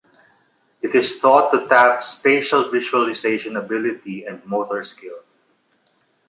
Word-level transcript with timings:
It 0.81 0.95
is 0.95 1.19
thought 1.19 1.51
to 1.51 1.67
tap 1.67 2.03
spatial 2.03 2.71
visualization 2.71 3.55
ability 3.55 4.25
and 4.25 4.43
motor 4.47 4.83
skill. 4.83 5.19